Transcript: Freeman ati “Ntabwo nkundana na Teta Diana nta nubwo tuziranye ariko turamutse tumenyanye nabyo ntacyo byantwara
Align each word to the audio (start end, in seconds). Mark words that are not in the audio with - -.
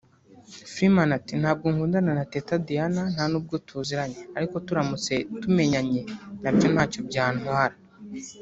Freeman 0.71 1.09
ati 1.19 1.33
“Ntabwo 1.41 1.65
nkundana 1.73 2.11
na 2.19 2.25
Teta 2.33 2.53
Diana 2.67 3.01
nta 3.13 3.25
nubwo 3.31 3.55
tuziranye 3.67 4.21
ariko 4.37 4.55
turamutse 4.65 5.13
tumenyanye 5.41 6.01
nabyo 6.41 6.67
ntacyo 6.73 7.01
byantwara 7.09 7.75